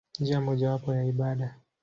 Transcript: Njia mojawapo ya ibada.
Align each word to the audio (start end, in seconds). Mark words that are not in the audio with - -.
Njia 0.19 0.41
mojawapo 0.41 0.93
ya 0.95 1.03
ibada. 1.03 1.55